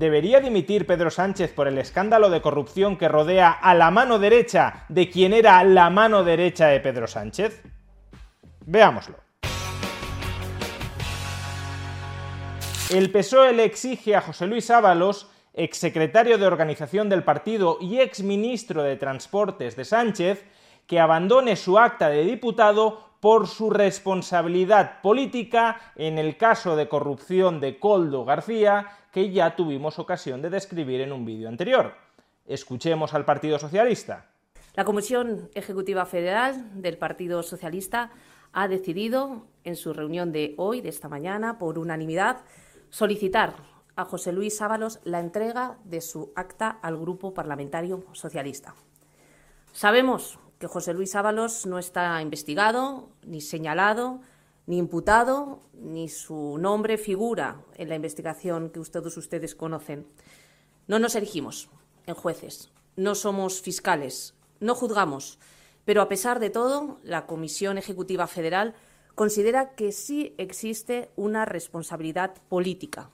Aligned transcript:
¿Debería 0.00 0.40
dimitir 0.40 0.86
Pedro 0.86 1.10
Sánchez 1.10 1.52
por 1.52 1.68
el 1.68 1.76
escándalo 1.76 2.30
de 2.30 2.40
corrupción 2.40 2.96
que 2.96 3.06
rodea 3.06 3.50
a 3.50 3.74
la 3.74 3.90
mano 3.90 4.18
derecha 4.18 4.86
de 4.88 5.10
quien 5.10 5.34
era 5.34 5.62
la 5.62 5.90
mano 5.90 6.24
derecha 6.24 6.68
de 6.68 6.80
Pedro 6.80 7.06
Sánchez? 7.06 7.62
Veámoslo. 8.64 9.16
El 12.88 13.12
PSOE 13.12 13.52
le 13.52 13.64
exige 13.64 14.16
a 14.16 14.22
José 14.22 14.46
Luis 14.46 14.70
Ábalos, 14.70 15.30
exsecretario 15.52 16.38
de 16.38 16.46
organización 16.46 17.10
del 17.10 17.22
partido 17.22 17.76
y 17.78 17.98
exministro 17.98 18.82
de 18.82 18.96
Transportes 18.96 19.76
de 19.76 19.84
Sánchez, 19.84 20.46
que 20.86 20.98
abandone 20.98 21.56
su 21.56 21.78
acta 21.78 22.08
de 22.08 22.24
diputado 22.24 23.09
por 23.20 23.46
su 23.46 23.70
responsabilidad 23.70 25.00
política 25.02 25.92
en 25.94 26.18
el 26.18 26.36
caso 26.36 26.74
de 26.74 26.88
corrupción 26.88 27.60
de 27.60 27.78
Coldo 27.78 28.24
García, 28.24 28.88
que 29.12 29.30
ya 29.30 29.54
tuvimos 29.54 29.98
ocasión 29.98 30.40
de 30.42 30.50
describir 30.50 31.02
en 31.02 31.12
un 31.12 31.24
vídeo 31.24 31.48
anterior. 31.48 31.94
Escuchemos 32.46 33.14
al 33.14 33.24
Partido 33.24 33.58
Socialista. 33.58 34.26
La 34.74 34.84
Comisión 34.84 35.50
Ejecutiva 35.54 36.06
Federal 36.06 36.80
del 36.80 36.96
Partido 36.96 37.42
Socialista 37.42 38.10
ha 38.52 38.68
decidido 38.68 39.46
en 39.64 39.76
su 39.76 39.92
reunión 39.92 40.32
de 40.32 40.54
hoy, 40.56 40.80
de 40.80 40.88
esta 40.88 41.08
mañana, 41.08 41.58
por 41.58 41.78
unanimidad, 41.78 42.38
solicitar 42.88 43.54
a 43.96 44.04
José 44.04 44.32
Luis 44.32 44.60
Ábalos 44.62 45.00
la 45.04 45.20
entrega 45.20 45.78
de 45.84 46.00
su 46.00 46.32
acta 46.34 46.70
al 46.82 46.96
Grupo 46.96 47.34
Parlamentario 47.34 48.02
Socialista. 48.12 48.74
Sabemos 49.72 50.38
que 50.60 50.66
José 50.66 50.92
Luis 50.92 51.16
Ábalos 51.16 51.64
no 51.64 51.78
está 51.78 52.20
investigado, 52.20 53.08
ni 53.26 53.40
señalado, 53.40 54.20
ni 54.66 54.76
imputado, 54.76 55.62
ni 55.72 56.10
su 56.10 56.58
nombre 56.58 56.98
figura 56.98 57.62
en 57.76 57.88
la 57.88 57.94
investigación 57.96 58.68
que 58.68 58.80
todos 58.80 59.16
ustedes 59.16 59.54
conocen. 59.54 60.06
No 60.86 60.98
nos 60.98 61.14
erigimos 61.14 61.70
en 62.06 62.14
jueces, 62.14 62.70
no 62.94 63.14
somos 63.14 63.62
fiscales, 63.62 64.34
no 64.60 64.74
juzgamos, 64.74 65.38
pero 65.86 66.02
a 66.02 66.08
pesar 66.08 66.40
de 66.40 66.50
todo, 66.50 67.00
la 67.02 67.24
Comisión 67.24 67.78
Ejecutiva 67.78 68.26
Federal 68.26 68.74
considera 69.14 69.70
que 69.70 69.92
sí 69.92 70.34
existe 70.36 71.10
una 71.16 71.46
responsabilidad 71.46 72.34
política. 72.50 73.08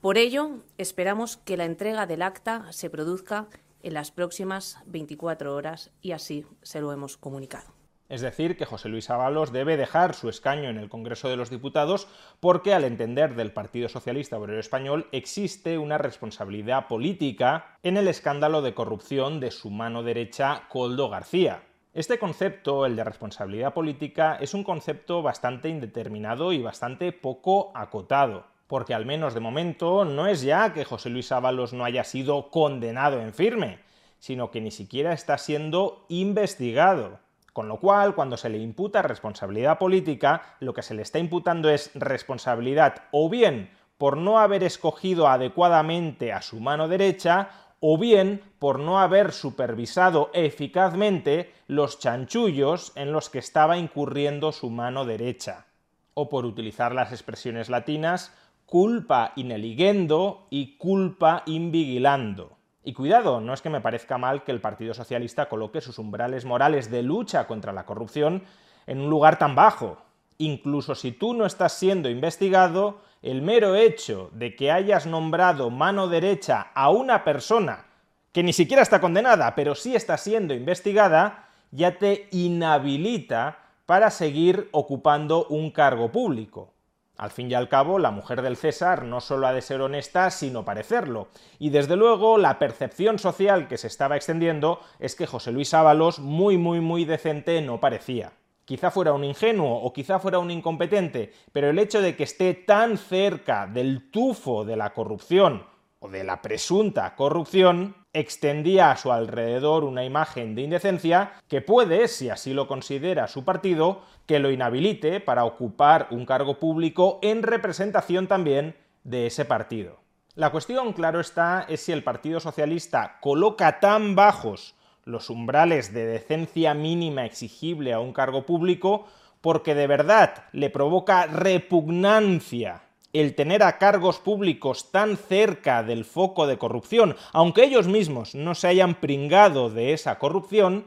Por 0.00 0.16
ello, 0.16 0.62
esperamos 0.78 1.36
que 1.36 1.58
la 1.58 1.66
entrega 1.66 2.06
del 2.06 2.22
acta 2.22 2.72
se 2.72 2.88
produzca 2.88 3.48
en 3.82 3.94
las 3.94 4.10
próximas 4.10 4.78
24 4.86 5.54
horas 5.54 5.90
y 6.00 6.12
así 6.12 6.46
se 6.62 6.80
lo 6.80 6.92
hemos 6.92 7.16
comunicado. 7.16 7.78
Es 8.08 8.22
decir, 8.22 8.56
que 8.56 8.64
José 8.64 8.88
Luis 8.88 9.10
Ábalos 9.10 9.52
debe 9.52 9.76
dejar 9.76 10.14
su 10.14 10.30
escaño 10.30 10.70
en 10.70 10.78
el 10.78 10.88
Congreso 10.88 11.28
de 11.28 11.36
los 11.36 11.50
Diputados 11.50 12.08
porque, 12.40 12.72
al 12.72 12.84
entender 12.84 13.34
del 13.34 13.52
Partido 13.52 13.90
Socialista 13.90 14.38
Obrero 14.38 14.58
Español, 14.58 15.08
existe 15.12 15.76
una 15.76 15.98
responsabilidad 15.98 16.88
política 16.88 17.76
en 17.82 17.98
el 17.98 18.08
escándalo 18.08 18.62
de 18.62 18.72
corrupción 18.72 19.40
de 19.40 19.50
su 19.50 19.70
mano 19.70 20.02
derecha, 20.02 20.62
Coldo 20.70 21.10
García. 21.10 21.64
Este 21.92 22.18
concepto, 22.18 22.86
el 22.86 22.96
de 22.96 23.04
responsabilidad 23.04 23.74
política, 23.74 24.38
es 24.40 24.54
un 24.54 24.64
concepto 24.64 25.20
bastante 25.20 25.68
indeterminado 25.68 26.52
y 26.52 26.62
bastante 26.62 27.12
poco 27.12 27.72
acotado, 27.74 28.46
porque 28.68 28.94
al 28.94 29.06
menos 29.06 29.34
de 29.34 29.40
momento 29.40 30.04
no 30.04 30.28
es 30.28 30.42
ya 30.42 30.72
que 30.72 30.84
José 30.84 31.10
Luis 31.10 31.32
Ábalos 31.32 31.72
no 31.72 31.84
haya 31.84 32.04
sido 32.04 32.50
condenado 32.50 33.20
en 33.20 33.34
firme, 33.34 33.80
sino 34.20 34.50
que 34.50 34.60
ni 34.60 34.70
siquiera 34.70 35.12
está 35.12 35.38
siendo 35.38 36.04
investigado. 36.08 37.18
Con 37.52 37.66
lo 37.66 37.80
cual, 37.80 38.14
cuando 38.14 38.36
se 38.36 38.50
le 38.50 38.58
imputa 38.58 39.02
responsabilidad 39.02 39.78
política, 39.78 40.56
lo 40.60 40.74
que 40.74 40.82
se 40.82 40.94
le 40.94 41.02
está 41.02 41.18
imputando 41.18 41.70
es 41.70 41.90
responsabilidad 41.94 43.02
o 43.10 43.28
bien 43.28 43.70
por 43.96 44.16
no 44.16 44.38
haber 44.38 44.62
escogido 44.62 45.26
adecuadamente 45.26 46.32
a 46.32 46.40
su 46.40 46.60
mano 46.60 46.86
derecha, 46.86 47.50
o 47.80 47.98
bien 47.98 48.42
por 48.58 48.78
no 48.78 49.00
haber 49.00 49.32
supervisado 49.32 50.30
eficazmente 50.34 51.52
los 51.66 51.98
chanchullos 51.98 52.92
en 52.96 53.12
los 53.12 53.28
que 53.28 53.38
estaba 53.38 53.76
incurriendo 53.76 54.52
su 54.52 54.70
mano 54.70 55.04
derecha, 55.04 55.66
o 56.14 56.28
por 56.28 56.44
utilizar 56.44 56.94
las 56.94 57.12
expresiones 57.12 57.68
latinas 57.68 58.32
culpa 58.68 59.32
ineligendo 59.36 60.46
y 60.50 60.76
culpa 60.76 61.42
invigilando. 61.46 62.58
Y 62.84 62.92
cuidado, 62.92 63.40
no 63.40 63.54
es 63.54 63.62
que 63.62 63.70
me 63.70 63.80
parezca 63.80 64.18
mal 64.18 64.44
que 64.44 64.52
el 64.52 64.60
Partido 64.60 64.92
Socialista 64.92 65.48
coloque 65.48 65.80
sus 65.80 65.98
umbrales 65.98 66.44
morales 66.44 66.90
de 66.90 67.02
lucha 67.02 67.46
contra 67.46 67.72
la 67.72 67.86
corrupción 67.86 68.42
en 68.86 69.00
un 69.00 69.08
lugar 69.08 69.38
tan 69.38 69.54
bajo. 69.54 69.96
Incluso 70.36 70.94
si 70.94 71.12
tú 71.12 71.32
no 71.32 71.46
estás 71.46 71.72
siendo 71.72 72.10
investigado, 72.10 73.00
el 73.22 73.40
mero 73.40 73.74
hecho 73.74 74.28
de 74.34 74.54
que 74.54 74.70
hayas 74.70 75.06
nombrado 75.06 75.70
mano 75.70 76.06
derecha 76.06 76.68
a 76.74 76.90
una 76.90 77.24
persona 77.24 77.86
que 78.32 78.42
ni 78.42 78.52
siquiera 78.52 78.82
está 78.82 79.00
condenada, 79.00 79.54
pero 79.54 79.74
sí 79.74 79.96
está 79.96 80.18
siendo 80.18 80.52
investigada, 80.52 81.48
ya 81.70 81.96
te 81.98 82.28
inhabilita 82.32 83.60
para 83.86 84.10
seguir 84.10 84.68
ocupando 84.72 85.46
un 85.46 85.70
cargo 85.70 86.12
público. 86.12 86.74
Al 87.18 87.32
fin 87.32 87.50
y 87.50 87.54
al 87.54 87.68
cabo, 87.68 87.98
la 87.98 88.12
mujer 88.12 88.42
del 88.42 88.56
César 88.56 89.04
no 89.04 89.20
solo 89.20 89.48
ha 89.48 89.52
de 89.52 89.60
ser 89.60 89.80
honesta, 89.80 90.30
sino 90.30 90.64
parecerlo. 90.64 91.26
Y 91.58 91.70
desde 91.70 91.96
luego, 91.96 92.38
la 92.38 92.60
percepción 92.60 93.18
social 93.18 93.66
que 93.66 93.76
se 93.76 93.88
estaba 93.88 94.14
extendiendo 94.14 94.80
es 95.00 95.16
que 95.16 95.26
José 95.26 95.50
Luis 95.50 95.74
Ábalos, 95.74 96.20
muy, 96.20 96.58
muy, 96.58 96.80
muy 96.80 97.04
decente, 97.04 97.60
no 97.60 97.80
parecía. 97.80 98.34
Quizá 98.64 98.92
fuera 98.92 99.14
un 99.14 99.24
ingenuo 99.24 99.82
o 99.82 99.92
quizá 99.92 100.20
fuera 100.20 100.38
un 100.38 100.52
incompetente, 100.52 101.32
pero 101.50 101.70
el 101.70 101.80
hecho 101.80 102.00
de 102.00 102.14
que 102.14 102.22
esté 102.22 102.54
tan 102.54 102.96
cerca 102.98 103.66
del 103.66 104.12
tufo 104.12 104.64
de 104.64 104.76
la 104.76 104.92
corrupción 104.92 105.64
o 106.00 106.08
de 106.08 106.24
la 106.24 106.42
presunta 106.42 107.14
corrupción 107.16 107.96
extendía 108.12 108.90
a 108.90 108.96
su 108.96 109.12
alrededor 109.12 109.84
una 109.84 110.04
imagen 110.04 110.54
de 110.54 110.62
indecencia 110.62 111.32
que 111.48 111.60
puede, 111.60 112.08
si 112.08 112.30
así 112.30 112.52
lo 112.52 112.66
considera 112.66 113.28
su 113.28 113.44
partido, 113.44 114.02
que 114.26 114.38
lo 114.38 114.50
inhabilite 114.50 115.20
para 115.20 115.44
ocupar 115.44 116.08
un 116.10 116.24
cargo 116.24 116.58
público 116.58 117.18
en 117.22 117.42
representación 117.42 118.26
también 118.26 118.76
de 119.04 119.26
ese 119.26 119.44
partido. 119.44 120.00
La 120.34 120.50
cuestión, 120.50 120.92
claro 120.92 121.20
está, 121.20 121.66
es 121.68 121.80
si 121.80 121.92
el 121.92 122.04
Partido 122.04 122.38
Socialista 122.38 123.18
coloca 123.20 123.80
tan 123.80 124.14
bajos 124.14 124.76
los 125.04 125.30
umbrales 125.30 125.92
de 125.92 126.06
decencia 126.06 126.74
mínima 126.74 127.24
exigible 127.24 127.92
a 127.92 127.98
un 127.98 128.12
cargo 128.12 128.46
público 128.46 129.06
porque 129.40 129.74
de 129.74 129.86
verdad 129.86 130.44
le 130.52 130.70
provoca 130.70 131.26
repugnancia 131.26 132.82
el 133.20 133.34
tener 133.34 133.62
a 133.62 133.78
cargos 133.78 134.18
públicos 134.18 134.90
tan 134.92 135.16
cerca 135.16 135.82
del 135.82 136.04
foco 136.04 136.46
de 136.46 136.58
corrupción, 136.58 137.16
aunque 137.32 137.64
ellos 137.64 137.88
mismos 137.88 138.34
no 138.34 138.54
se 138.54 138.68
hayan 138.68 138.96
pringado 138.96 139.70
de 139.70 139.92
esa 139.92 140.18
corrupción, 140.18 140.86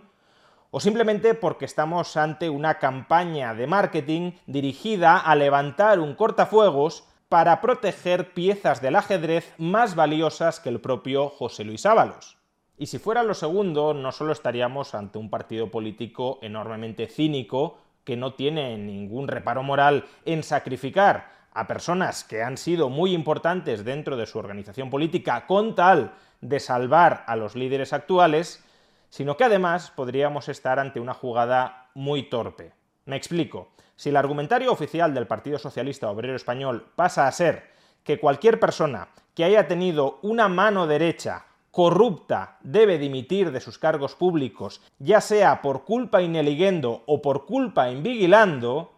o 0.69 0.79
simplemente 0.79 1.33
porque 1.33 1.65
estamos 1.65 2.15
ante 2.15 2.49
una 2.49 2.79
campaña 2.79 3.53
de 3.53 3.67
marketing 3.67 4.31
dirigida 4.47 5.17
a 5.17 5.35
levantar 5.35 5.99
un 5.99 6.15
cortafuegos 6.15 7.03
para 7.27 7.61
proteger 7.61 8.33
piezas 8.33 8.81
del 8.81 8.95
ajedrez 8.95 9.53
más 9.57 9.95
valiosas 9.95 10.59
que 10.59 10.69
el 10.69 10.79
propio 10.79 11.29
José 11.29 11.63
Luis 11.63 11.85
Ábalos. 11.85 12.37
Y 12.77 12.87
si 12.87 12.99
fuera 12.99 13.23
lo 13.23 13.33
segundo, 13.33 13.93
no 13.93 14.11
solo 14.11 14.31
estaríamos 14.31 14.95
ante 14.95 15.17
un 15.17 15.29
partido 15.29 15.69
político 15.69 16.39
enormemente 16.41 17.07
cínico, 17.07 17.77
que 18.03 18.17
no 18.17 18.33
tiene 18.33 18.77
ningún 18.77 19.27
reparo 19.27 19.63
moral 19.63 20.05
en 20.25 20.43
sacrificar 20.43 21.40
a 21.53 21.67
personas 21.67 22.23
que 22.23 22.43
han 22.43 22.57
sido 22.57 22.89
muy 22.89 23.13
importantes 23.13 23.83
dentro 23.83 24.17
de 24.17 24.25
su 24.25 24.39
organización 24.39 24.89
política 24.89 25.45
con 25.47 25.75
tal 25.75 26.13
de 26.39 26.59
salvar 26.59 27.23
a 27.27 27.35
los 27.35 27.55
líderes 27.55 27.93
actuales, 27.93 28.63
sino 29.09 29.37
que 29.37 29.43
además 29.43 29.91
podríamos 29.91 30.49
estar 30.49 30.79
ante 30.79 30.99
una 30.99 31.13
jugada 31.13 31.89
muy 31.93 32.23
torpe. 32.23 32.73
Me 33.05 33.15
explico. 33.15 33.69
Si 33.95 34.09
el 34.09 34.15
argumentario 34.15 34.71
oficial 34.71 35.13
del 35.13 35.27
Partido 35.27 35.59
Socialista 35.59 36.09
Obrero 36.09 36.35
Español 36.35 36.87
pasa 36.95 37.27
a 37.27 37.31
ser 37.31 37.71
que 38.03 38.19
cualquier 38.19 38.59
persona 38.59 39.09
que 39.35 39.43
haya 39.43 39.67
tenido 39.67 40.19
una 40.23 40.47
mano 40.47 40.87
derecha 40.87 41.45
corrupta 41.71 42.57
debe 42.61 42.97
dimitir 42.97 43.51
de 43.51 43.61
sus 43.61 43.77
cargos 43.77 44.15
públicos, 44.15 44.81
ya 44.99 45.21
sea 45.21 45.61
por 45.61 45.85
culpa 45.85 46.21
ineligiendo 46.21 47.03
o 47.05 47.21
por 47.21 47.45
culpa 47.45 47.89
invigilando, 47.89 48.91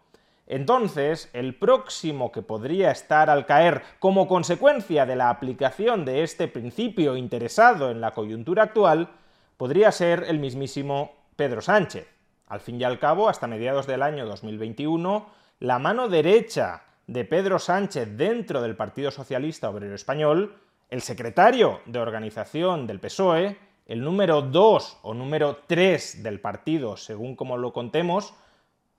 Entonces, 0.46 1.30
el 1.34 1.56
próximo 1.56 2.32
que 2.32 2.42
podría 2.42 2.92
estar 2.92 3.30
al 3.30 3.46
caer 3.46 3.82
como 4.00 4.28
consecuencia 4.28 5.06
de 5.06 5.16
la 5.16 5.30
aplicación 5.30 6.04
de 6.04 6.24
este 6.24 6.48
principio 6.48 7.16
interesado 7.16 7.92
en 7.92 8.02
la 8.02 8.12
coyuntura 8.12 8.64
actual 8.64 9.10
podría 9.58 9.92
ser 9.92 10.26
el 10.28 10.40
mismísimo 10.40 11.14
Pedro 11.36 11.62
Sánchez. 11.62 12.08
Al 12.48 12.60
fin 12.60 12.80
y 12.80 12.84
al 12.84 13.00
cabo, 13.00 13.30
hasta 13.30 13.48
mediados 13.48 13.88
del 13.88 14.04
año 14.04 14.26
2021, 14.26 15.28
la 15.60 15.80
mano 15.80 16.10
derecha 16.10 16.84
de 17.08 17.24
Pedro 17.24 17.58
Sánchez 17.60 18.18
dentro 18.18 18.62
del 18.62 18.76
Partido 18.76 19.12
Socialista 19.12 19.70
Obrero 19.70 19.96
Español, 19.96 20.58
el 20.90 21.02
secretario 21.02 21.80
de 21.86 22.00
organización 22.00 22.86
del 22.86 23.00
PSOE, 23.00 23.58
el 23.88 24.02
número 24.02 24.42
2 24.42 25.00
o 25.02 25.14
número 25.14 25.62
3 25.68 26.24
del 26.24 26.40
partido, 26.40 26.98
según 26.98 27.36
como 27.36 27.58
lo 27.58 27.74
contemos, 27.74 28.34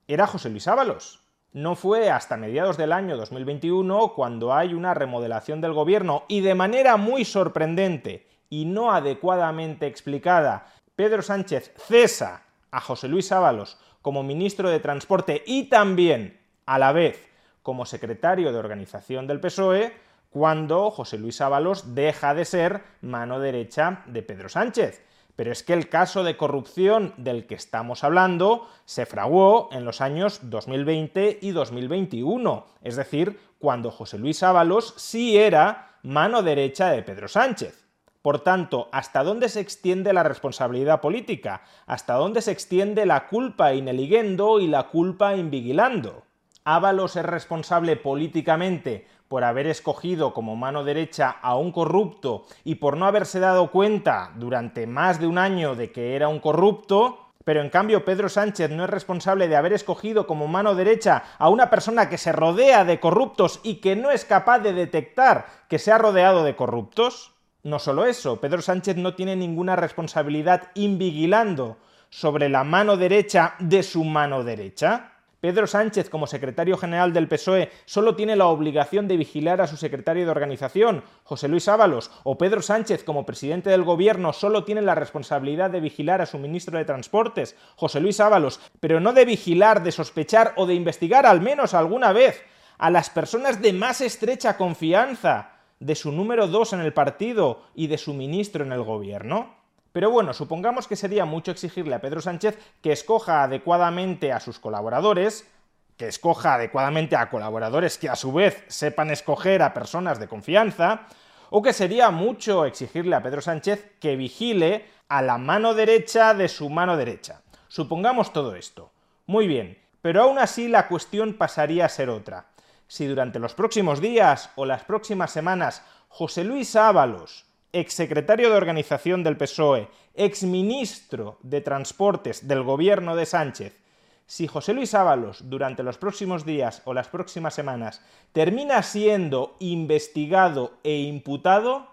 era 0.09 0.27
José 0.27 0.51
Luis 0.51 0.69
Ábalos. 0.69 1.24
No 1.55 1.77
fue 1.77 2.11
hasta 2.11 2.37
mediados 2.37 2.77
del 2.77 2.93
año 2.93 3.17
2021 3.17 4.15
cuando 4.17 4.53
hay 4.53 4.75
una 4.75 4.93
remodelación 4.93 5.61
del 5.61 5.73
gobierno 5.73 6.25
y 6.27 6.41
de 6.41 6.57
manera 6.57 6.97
muy 6.97 7.25
sorprendente 7.25 8.27
y 8.51 8.65
no 8.65 8.91
adecuadamente 8.91 9.87
explicada, 9.87 10.67
Pedro 10.97 11.23
Sánchez 11.23 11.73
cesa 11.77 12.43
a 12.73 12.81
José 12.81 13.07
Luis 13.07 13.31
Ábalos 13.31 13.79
como 14.03 14.25
ministro 14.25 14.69
de 14.69 14.81
Transporte 14.81 15.45
y 15.47 15.69
también, 15.69 16.41
a 16.67 16.77
la 16.81 16.91
vez, 16.91 17.29
como 17.63 17.87
secretario 17.87 18.51
de 18.51 18.59
organización 18.59 19.29
del 19.29 19.39
PSOE, 19.39 19.93
cuando 20.31 20.91
José 20.91 21.19
Luis 21.19 21.41
Ábalos 21.41 21.95
deja 21.95 22.35
de 22.35 22.47
ser 22.47 22.83
mano 23.01 23.39
derecha 23.39 24.03
de 24.07 24.23
Pedro 24.25 24.49
Sánchez. 24.49 25.05
Pero 25.37 25.51
es 25.51 25.63
que 25.63 25.73
el 25.73 25.89
caso 25.89 26.23
de 26.23 26.37
corrupción 26.37 27.13
del 27.17 27.47
que 27.47 27.55
estamos 27.55 28.05
hablando 28.05 28.69
se 28.85 29.07
fraguó 29.07 29.69
en 29.73 29.85
los 29.85 30.01
años 30.01 30.41
2020 30.43 31.39
y 31.43 31.51
2021, 31.51 32.67
es 32.83 32.97
decir, 32.97 33.41
cuando 33.59 33.91
José 33.91 34.19
Luis 34.19 34.43
Ábalos 34.43 34.95
sí 34.97 35.37
era 35.37 35.99
mano 36.03 36.43
derecha 36.43 36.91
de 36.91 37.03
Pedro 37.03 37.29
Sánchez. 37.29 37.85
Por 38.23 38.41
tanto, 38.41 38.89
¿hasta 38.93 39.23
dónde 39.23 39.49
se 39.49 39.61
extiende 39.61 40.13
la 40.13 40.23
responsabilidad 40.23 41.01
política? 41.01 41.63
¿Hasta 41.87 42.15
dónde 42.15 42.41
se 42.41 42.53
extiende 42.53 43.05
la 43.05 43.27
culpa 43.27 43.75
ineliguendo 43.75 44.61
y 44.61 44.67
la 44.67 44.85
culpa 44.85 45.37
invigilando? 45.37 46.25
Ábalos 46.65 47.17
es 47.17 47.27
responsable 47.27 47.97
políticamente 47.97 49.07
por 49.35 49.43
haber 49.43 49.67
escogido 49.67 50.33
como 50.33 50.55
mano 50.55 50.85
derecha 50.85 51.29
a 51.43 51.57
un 51.57 51.73
corrupto 51.73 52.45
y 52.63 52.77
por 52.77 52.97
no 52.97 53.05
haberse 53.05 53.41
dado 53.41 53.73
cuenta 53.73 54.31
durante 54.37 54.87
más 54.87 55.19
de 55.19 55.27
un 55.27 55.39
año 55.39 55.75
de 55.75 55.91
que 55.91 56.15
era 56.15 56.29
un 56.29 56.39
corrupto, 56.39 57.33
pero 57.43 57.61
en 57.61 57.69
cambio 57.69 58.05
Pedro 58.05 58.29
Sánchez 58.29 58.71
no 58.71 58.85
es 58.85 58.91
responsable 58.91 59.49
de 59.49 59.57
haber 59.57 59.73
escogido 59.73 60.29
como 60.29 60.47
mano 60.47 60.77
derecha 60.77 61.25
a 61.37 61.49
una 61.49 61.69
persona 61.69 62.09
que 62.09 62.17
se 62.17 62.31
rodea 62.31 62.85
de 62.85 63.01
corruptos 63.01 63.59
y 63.65 63.81
que 63.81 63.97
no 63.97 64.13
es 64.13 64.25
capaz 64.25 64.61
de 64.61 64.73
detectar 64.73 65.47
que 65.69 65.81
se 65.81 65.91
ha 65.91 65.99
rodeado 65.99 66.45
de 66.45 66.55
corruptos. 66.55 67.33
No 67.65 67.81
solo 67.81 68.07
eso, 68.07 68.41
Pedro 68.41 68.63
Sánchez 68.63 68.95
no 68.99 69.17
tiene 69.17 69.35
ninguna 69.35 69.75
responsabilidad 69.75 70.71
invigilando 70.75 71.79
sobre 72.09 72.49
la 72.49 72.63
mano 72.63 72.97
derecha 72.97 73.57
de 73.59 73.83
su 73.83 74.05
mano 74.05 74.45
derecha. 74.45 75.14
Pedro 75.45 75.67
Sánchez, 75.67 76.09
como 76.09 76.27
secretario 76.27 76.79
general 76.79 77.13
del 77.13 77.29
PSOE, 77.29 77.71
solo 77.85 78.17
tiene 78.17 78.35
la 78.35 78.47
obligación 78.47 79.07
de 79.09 79.19
vigilar 79.19 79.61
a 79.61 79.67
su 79.67 79.77
secretario 79.77 80.25
de 80.25 80.31
organización, 80.31 81.05
José 81.23 81.49
Luis 81.49 81.69
Ábalos, 81.69 82.11
o 82.23 82.39
Pedro 82.39 82.63
Sánchez, 82.63 83.05
como 83.05 83.27
presidente 83.27 83.69
del 83.69 83.83
gobierno, 83.83 84.33
solo 84.33 84.65
tiene 84.65 84.81
la 84.81 84.95
responsabilidad 84.95 85.69
de 85.69 85.81
vigilar 85.81 86.23
a 86.23 86.25
su 86.25 86.39
ministro 86.39 86.79
de 86.79 86.87
Transportes, 86.87 87.57
José 87.77 88.01
Luis 88.01 88.21
Ábalos, 88.21 88.59
pero 88.81 89.01
no 89.01 89.13
de 89.13 89.27
vigilar, 89.27 89.83
de 89.83 89.93
sospechar 89.93 90.55
o 90.57 90.65
de 90.65 90.77
investigar 90.77 91.27
al 91.27 91.43
menos 91.43 91.75
alguna 91.75 92.15
vez 92.15 92.43
a 92.79 92.89
las 92.89 93.11
personas 93.11 93.61
de 93.61 93.75
más 93.75 94.01
estrecha 94.01 94.57
confianza 94.57 95.59
de 95.79 95.95
su 95.95 96.11
número 96.11 96.49
dos 96.49 96.73
en 96.73 96.81
el 96.81 96.95
partido 96.95 97.65
y 97.75 97.89
de 97.89 97.99
su 97.99 98.15
ministro 98.15 98.65
en 98.65 98.73
el 98.73 98.83
gobierno. 98.83 99.63
Pero 99.95 100.11
bueno, 100.11 100.33
supongamos 100.33 100.89
que 100.89 100.97
sería 100.97 101.25
mucho 101.25 101.53
exigirle 101.53 101.95
a 101.95 102.01
Pedro 102.01 102.21
Sánchez 102.21 102.59
que 102.83 102.91
escoja 102.91 103.45
adecuadamente 103.45 104.33
a 104.33 104.41
sus 104.41 104.59
colaboradores, 104.59 105.49
que 105.97 106.09
escoja 106.09 106.55
adecuadamente 106.55 107.15
a 107.15 107.31
colaboradores 107.31 107.97
que 107.97 108.09
a 108.09 108.17
su 108.17 108.33
vez 108.33 108.65
sepan 108.67 109.13
escoger 109.13 109.63
a 109.63 109.73
personas 109.73 110.19
de 110.19 110.27
confianza, 110.27 111.07
o 111.49 111.63
que 111.63 111.73
sería 111.73 112.11
mucho 112.11 112.65
exigirle 112.65 113.15
a 113.15 113.23
Pedro 113.23 113.41
Sánchez 113.41 113.93
que 114.01 114.17
vigile 114.17 114.87
a 115.09 115.23
la 115.23 115.39
mano 115.39 115.75
derecha 115.75 116.35
de 116.35 116.49
su 116.49 116.69
mano 116.71 116.97
derecha. 116.97 117.43
Supongamos 117.69 118.33
todo 118.33 118.57
esto. 118.57 118.91
Muy 119.27 119.47
bien, 119.47 119.79
pero 120.03 120.23
aún 120.23 120.41
así 120.41 120.67
la 120.67 120.89
cuestión 120.89 121.35
pasaría 121.35 121.85
a 121.85 121.89
ser 121.89 122.11
otra. 122.11 122.47
Si 122.89 123.07
durante 123.07 123.39
los 123.39 123.55
próximos 123.55 124.01
días 124.01 124.51
o 124.57 124.67
las 124.67 124.83
próximas 124.83 125.31
semanas 125.31 125.85
José 126.09 126.43
Luis 126.43 126.75
Ábalos 126.75 127.47
exsecretario 127.75 128.49
de 128.51 128.57
organización 128.57 129.23
del 129.23 129.37
PSOE, 129.37 129.89
exministro 130.15 131.39
de 131.43 131.61
Transportes 131.61 132.49
del 132.49 132.63
gobierno 132.63 133.17
de 133.17 133.27
Sánchez, 133.27 133.85
si 134.27 134.47
José 134.47 134.73
Luis 134.73 134.95
Ábalos 134.95 135.51
durante 135.51 135.83
los 135.83 135.99
próximos 135.99 136.47
días 136.47 136.81
o 136.87 136.95
las 136.95 137.09
próximas 137.09 137.55
semanas 137.55 138.01
termina 138.33 138.83
siendo 138.83 139.57
investigado 139.59 140.79
e 140.83 141.01
imputado, 141.01 141.89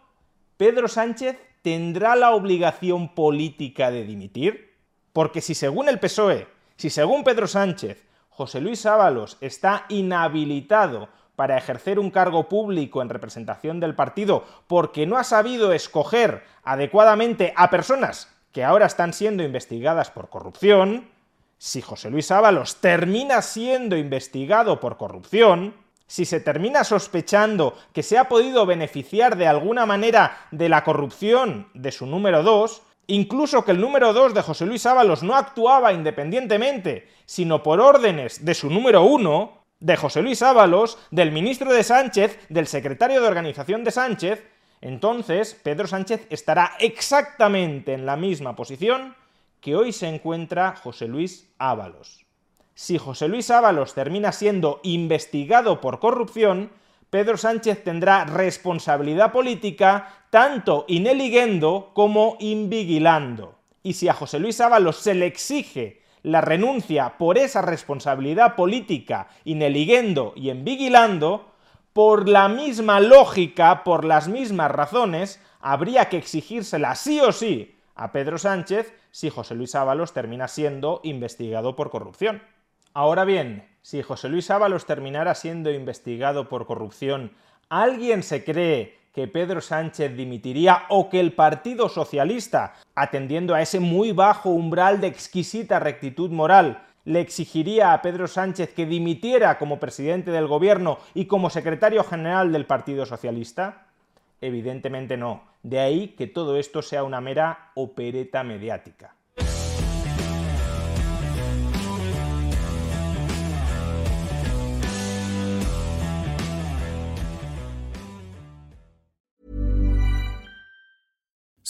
Pedro 0.56 0.88
Sánchez 0.88 1.38
tendrá 1.62 2.16
la 2.16 2.32
obligación 2.32 3.14
política 3.14 3.92
de 3.92 4.06
dimitir? 4.06 4.76
Porque 5.12 5.42
si 5.42 5.56
según 5.56 5.90
el 5.90 6.00
PSOE, 6.00 6.48
si 6.78 6.90
según 6.90 7.24
Pedro 7.24 7.48
Sánchez, 7.48 8.06
José 8.30 8.62
Luis 8.62 8.86
Ábalos 8.86 9.38
está 9.42 9.86
inhabilitado 9.90 11.10
para 11.42 11.58
ejercer 11.58 11.98
un 11.98 12.12
cargo 12.12 12.48
público 12.48 13.02
en 13.02 13.10
representación 13.10 13.80
del 13.80 13.96
partido 13.96 14.46
porque 14.68 15.08
no 15.08 15.18
ha 15.18 15.24
sabido 15.24 15.74
escoger 15.74 16.44
adecuadamente 16.62 17.52
a 17.58 17.72
personas 17.72 18.32
que 18.52 18.64
ahora 18.64 18.86
están 18.86 19.12
siendo 19.12 19.42
investigadas 19.42 20.12
por 20.12 20.30
corrupción, 20.30 21.10
si 21.58 21.82
José 21.82 22.12
Luis 22.12 22.30
Ábalos 22.30 22.76
termina 22.76 23.42
siendo 23.42 23.98
investigado 23.98 24.80
por 24.80 24.98
corrupción, 24.98 25.74
si 26.06 26.26
se 26.26 26.42
termina 26.42 26.84
sospechando 26.84 27.74
que 27.92 28.04
se 28.04 28.20
ha 28.20 28.30
podido 28.30 28.68
beneficiar 28.68 29.36
de 29.36 29.48
alguna 29.48 29.88
manera 29.88 30.46
de 30.52 30.70
la 30.70 30.84
corrupción 30.84 31.70
de 31.74 31.92
su 31.92 32.06
número 32.06 32.44
2, 32.44 32.84
incluso 33.08 33.66
que 33.66 33.72
el 33.72 33.82
número 33.82 34.14
2 34.14 34.36
de 34.36 34.44
José 34.44 34.68
Luis 34.68 34.86
Ábalos 34.86 35.24
no 35.24 35.36
actuaba 35.36 35.92
independientemente, 35.92 37.10
sino 37.26 37.64
por 37.64 37.82
órdenes 37.82 38.46
de 38.46 38.54
su 38.54 38.70
número 38.70 39.02
1, 39.02 39.61
de 39.82 39.98
José 39.98 40.22
Luis 40.22 40.42
Ábalos, 40.42 40.98
del 41.10 41.32
ministro 41.32 41.74
de 41.74 41.84
Sánchez, 41.84 42.40
del 42.50 42.68
secretario 42.68 43.20
de 43.20 43.28
organización 43.28 43.84
de 43.84 43.92
Sánchez, 43.92 44.48
entonces 44.80 45.60
Pedro 45.62 45.88
Sánchez 45.88 46.28
estará 46.30 46.74
exactamente 46.80 47.94
en 47.94 48.06
la 48.06 48.16
misma 48.16 48.56
posición 48.56 49.16
que 49.60 49.76
hoy 49.76 49.92
se 49.92 50.08
encuentra 50.08 50.76
José 50.76 51.08
Luis 51.08 51.52
Ábalos. 51.58 52.26
Si 52.74 52.98
José 52.98 53.28
Luis 53.28 53.52
Ábalos 53.52 53.94
termina 53.94 54.32
siendo 54.32 54.80
investigado 54.84 55.82
por 55.82 56.00
corrupción, 56.00 56.72
Pedro 57.10 57.38
Sánchez 57.38 57.84
tendrá 57.84 58.26
responsabilidad 58.26 59.32
política 59.32 60.26
tanto 60.30 60.86
ineliguendo 60.88 61.92
como 61.94 62.38
invigilando. 62.40 63.60
Y 63.84 63.94
si 63.94 64.08
a 64.08 64.14
José 64.14 64.40
Luis 64.40 64.62
Ábalos 64.62 64.98
se 64.98 65.14
le 65.14 65.26
exige 65.26 66.01
la 66.24 66.42
renuncia 66.42 67.18
por 67.18 67.38
esa 67.38 67.62
responsabilidad 67.62 68.56
política 68.56 69.28
ineliguendo 69.44 70.34
y 70.36 70.50
envigilando, 70.50 71.52
por 71.94 72.30
la 72.30 72.48
misma 72.48 73.00
lógica, 73.00 73.84
por 73.84 74.06
las 74.06 74.28
mismas 74.28 74.72
razones, 74.72 75.42
habría 75.60 76.10
que 76.10 76.18
exigírsela 76.18 76.96
sí 76.96 77.20
o 77.20 77.32
sí 77.32 77.76
a 77.96 78.12
Pedro 78.12 78.38
Sánchez 78.38 78.94
si 79.12 79.30
José 79.30 79.56
Luis 79.56 79.76
Ábalos 79.76 80.14
termina 80.14 80.48
siendo 80.48 81.02
investigado 81.04 81.76
por 81.76 81.90
corrupción. 81.90 82.42
Ahora 82.94 83.26
bien, 83.26 83.68
si 83.82 84.02
José 84.02 84.30
Luis 84.30 84.50
Ábalos 84.52 84.86
terminara 84.86 85.36
siendo 85.36 85.72
investigado 85.72 86.48
por 86.48 86.66
corrupción, 86.66 87.34
¿alguien 87.70 88.24
se 88.24 88.44
cree 88.44 89.01
que 89.14 89.28
Pedro 89.28 89.62
Sánchez 89.62 90.16
dimitiría 90.16 90.84
o 90.90 91.10
que 91.10 91.20
el 91.20 91.34
Partido 91.34 91.90
Socialista, 91.90 92.76
atendiendo 92.96 93.54
a 93.54 93.62
ese 93.62 93.80
muy 93.80 94.12
bajo 94.12 94.50
umbral 94.50 95.02
de 95.02 95.08
exquisita 95.08 95.80
rectitud 95.80 96.32
moral, 96.32 96.84
le 97.04 97.20
exigiría 97.20 97.94
a 97.94 98.02
Pedro 98.02 98.28
Sánchez 98.28 98.74
que 98.74 98.86
dimitiera 98.86 99.58
como 99.58 99.80
presidente 99.80 100.32
del 100.32 100.48
gobierno 100.48 101.00
y 101.14 101.26
como 101.26 101.50
secretario 101.50 102.04
general 102.04 102.52
del 102.52 102.66
Partido 102.66 103.06
Socialista? 103.06 103.88
Evidentemente 104.40 105.18
no. 105.18 105.44
De 105.64 105.80
ahí 105.80 106.10
que 106.10 106.28
todo 106.28 106.58
esto 106.58 106.82
sea 106.82 107.04
una 107.04 107.22
mera 107.22 107.72
opereta 107.76 108.44
mediática. 108.44 109.16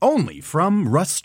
Only 0.00 0.40
from 0.40 0.88
Rust 0.88 1.16